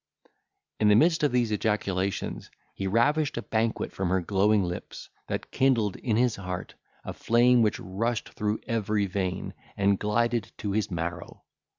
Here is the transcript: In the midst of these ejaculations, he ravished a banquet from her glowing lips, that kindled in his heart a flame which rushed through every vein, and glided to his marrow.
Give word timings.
In 0.79 0.87
the 0.87 0.95
midst 0.95 1.21
of 1.21 1.31
these 1.31 1.51
ejaculations, 1.51 2.49
he 2.73 2.87
ravished 2.87 3.37
a 3.37 3.43
banquet 3.43 3.91
from 3.91 4.09
her 4.09 4.19
glowing 4.19 4.63
lips, 4.63 5.09
that 5.27 5.51
kindled 5.51 5.95
in 5.97 6.17
his 6.17 6.37
heart 6.37 6.73
a 7.03 7.13
flame 7.13 7.61
which 7.61 7.79
rushed 7.79 8.29
through 8.29 8.61
every 8.65 9.05
vein, 9.05 9.53
and 9.77 9.99
glided 9.99 10.51
to 10.57 10.71
his 10.71 10.89
marrow. 10.89 11.43